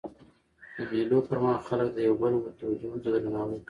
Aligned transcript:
د 0.75 0.77
مېلو 0.91 1.17
پر 1.27 1.37
مهال 1.43 1.59
خلک 1.67 1.87
د 1.93 1.97
یو 2.07 2.15
بل 2.21 2.33
دودونو 2.59 2.97
ته 3.03 3.09
درناوی 3.13 3.49
کوي. 3.55 3.59